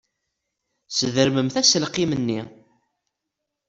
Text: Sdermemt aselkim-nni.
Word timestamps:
Sdermemt 0.97 1.55
aselkim-nni. 1.61 2.41